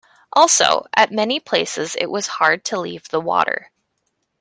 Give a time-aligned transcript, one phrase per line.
[0.33, 3.69] Also, at many places it was hard to leave the water.